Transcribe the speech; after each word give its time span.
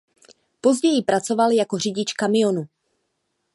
Později 0.61 1.01
pracoval 1.03 1.51
jako 1.51 1.77
řidič 1.77 2.13
kamionu. 2.13 2.63